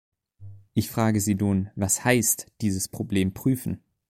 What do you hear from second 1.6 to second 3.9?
was heißt, dieses Problem prüfen?